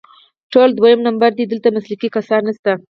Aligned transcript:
ټول 0.53 0.69
دویم 0.79 0.99
نمبر 1.07 1.29
دي، 1.37 1.43
دلته 1.47 1.67
مسلکي 1.75 2.09
کسان 2.15 2.41
نشته 2.49 2.71